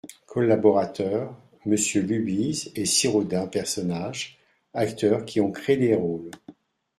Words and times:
COLLABORATEURS: 0.25 1.29
MMonsieur 1.67 2.01
LUBIZE 2.01 2.71
ET 2.75 2.87
SIRAUDIN 2.87 3.45
PERSONNAGES 3.47 4.35
Acteurs, 4.73 5.23
qui 5.25 5.39
ont 5.39 5.51
créé 5.51 5.75
les 5.75 5.93
rôles. 5.93 6.31